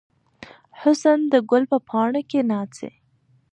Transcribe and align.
حسن 0.81 1.19
د 1.31 1.33
ګل 1.49 1.63
په 1.71 1.77
پاڼو 1.87 2.21
کې 2.29 2.39
ناڅي. 2.51 2.89